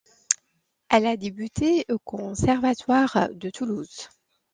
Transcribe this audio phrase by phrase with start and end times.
[0.89, 4.09] Elle a débuté au conservatoire de Toulouse.